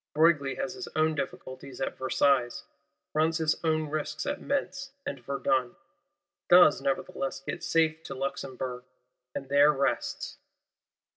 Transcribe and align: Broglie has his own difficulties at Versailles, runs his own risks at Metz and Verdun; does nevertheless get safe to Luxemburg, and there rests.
Broglie 0.15 0.55
has 0.55 0.73
his 0.73 0.87
own 0.95 1.13
difficulties 1.13 1.79
at 1.79 1.95
Versailles, 1.95 2.63
runs 3.13 3.37
his 3.37 3.55
own 3.63 3.87
risks 3.87 4.25
at 4.25 4.41
Metz 4.41 4.89
and 5.05 5.19
Verdun; 5.23 5.75
does 6.49 6.81
nevertheless 6.81 7.39
get 7.41 7.63
safe 7.63 8.01
to 8.05 8.15
Luxemburg, 8.15 8.83
and 9.35 9.47
there 9.47 9.71
rests. 9.71 10.39